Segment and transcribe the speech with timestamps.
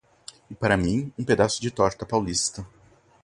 [0.49, 2.65] E para mim um pedaço de torta paulista.